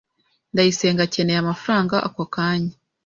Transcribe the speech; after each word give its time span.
Ndayisenga 0.51 1.01
akeneye 1.07 1.39
amafaranga 1.41 1.95
ako 2.07 2.23
kanya. 2.35 2.73